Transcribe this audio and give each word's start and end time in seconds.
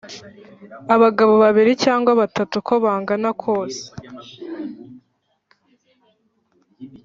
Abagabo 0.95 1.33
babiri 1.43 1.71
cyangwa 1.83 2.11
batatu 2.21 2.53
uko 2.61 2.73
bangana 2.83 3.31
kose 3.41 3.83